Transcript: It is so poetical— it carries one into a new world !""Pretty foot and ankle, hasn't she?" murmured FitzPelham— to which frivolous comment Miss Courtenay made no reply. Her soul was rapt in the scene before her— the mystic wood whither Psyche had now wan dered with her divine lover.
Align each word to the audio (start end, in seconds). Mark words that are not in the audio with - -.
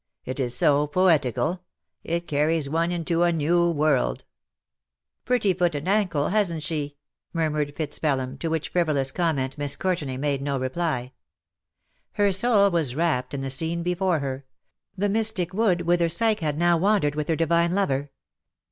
It 0.25 0.39
is 0.39 0.57
so 0.57 0.87
poetical— 0.87 1.61
it 2.03 2.27
carries 2.27 2.67
one 2.67 2.91
into 2.91 3.21
a 3.21 3.31
new 3.31 3.69
world 3.69 4.23
!""Pretty 5.25 5.53
foot 5.53 5.75
and 5.75 5.87
ankle, 5.87 6.29
hasn't 6.29 6.63
she?" 6.63 6.97
murmured 7.33 7.75
FitzPelham— 7.75 8.39
to 8.39 8.47
which 8.47 8.69
frivolous 8.69 9.11
comment 9.11 9.59
Miss 9.59 9.75
Courtenay 9.75 10.17
made 10.17 10.41
no 10.41 10.57
reply. 10.57 11.11
Her 12.13 12.31
soul 12.31 12.71
was 12.71 12.95
rapt 12.95 13.35
in 13.35 13.41
the 13.41 13.51
scene 13.51 13.83
before 13.83 14.17
her— 14.21 14.43
the 14.97 15.07
mystic 15.07 15.53
wood 15.53 15.81
whither 15.81 16.09
Psyche 16.09 16.43
had 16.43 16.57
now 16.57 16.77
wan 16.77 17.01
dered 17.01 17.13
with 17.13 17.27
her 17.27 17.35
divine 17.35 17.71
lover. 17.75 18.09